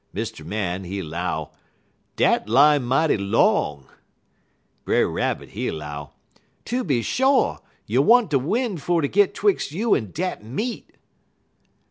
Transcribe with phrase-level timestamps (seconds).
[0.15, 0.43] Mr.
[0.43, 1.51] Man, he 'low:
[2.15, 3.85] "'Dat line mighty long.'
[4.83, 6.09] "Brer Rabbit he 'low:
[6.65, 10.95] "'Tooby sho', you want de win' fer ter git 'twix' you en dat meat.'